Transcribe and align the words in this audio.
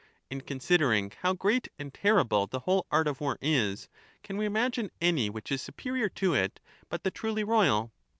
And, 0.31 0.43
considering 0.47 1.13
how 1.21 1.33
great 1.33 1.67
and 1.77 1.93
terrible 1.93 2.47
the 2.47 2.61
whole 2.61 2.87
art 2.89 3.07
of 3.07 3.21
war 3.21 3.37
is, 3.39 3.87
can 4.23 4.35
we 4.35 4.47
imagine 4.47 4.89
any 4.99 5.29
which 5.29 5.51
is 5.51 5.61
superior 5.61 6.09
to 6.09 6.33
it 6.33 6.59
but 6.89 7.03
the 7.03 7.11
truly 7.11 7.43
royal 7.43 7.91